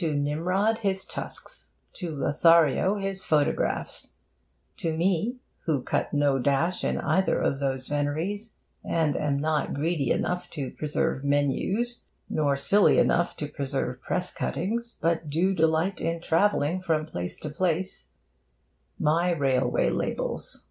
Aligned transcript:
To 0.00 0.14
Nimrod, 0.14 0.78
his 0.78 1.04
tusks; 1.04 1.72
to 1.92 2.10
Lothario, 2.16 2.94
his 2.94 3.22
photographs; 3.26 4.14
to 4.78 4.96
me 4.96 5.40
(who 5.66 5.82
cut 5.82 6.14
no 6.14 6.38
dash 6.38 6.82
in 6.84 6.96
either 6.98 7.38
of 7.38 7.58
those 7.60 7.86
veneries, 7.86 8.54
and 8.82 9.14
am 9.14 9.36
not 9.38 9.74
greedy 9.74 10.10
enough 10.10 10.48
to 10.52 10.70
preserve 10.70 11.22
menus 11.22 12.04
nor 12.30 12.56
silly 12.56 12.98
enough 12.98 13.36
to 13.36 13.46
preserve 13.46 14.00
press 14.00 14.32
cuttings, 14.32 14.96
but 15.02 15.28
do 15.28 15.52
delight 15.54 16.00
in 16.00 16.22
travelling 16.22 16.80
from 16.80 17.04
place 17.04 17.38
to 17.40 17.50
place), 17.50 18.08
my 18.98 19.30
railway 19.32 19.90
labels. 19.90 20.64